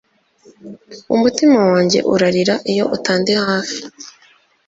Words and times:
Umutima 1.15 1.59
wanjye 1.71 1.99
urarira 2.13 2.55
iyo 2.71 2.85
utandi 2.95 3.31
hafi 3.45 3.79